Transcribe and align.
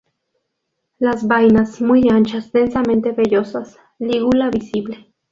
Las 0.97 1.27
vainas, 1.27 1.79
muy 1.79 2.09
anchas, 2.09 2.51
densamente 2.51 3.11
vellosas; 3.11 3.77
lígula 3.99 4.49
visible. 4.49 5.13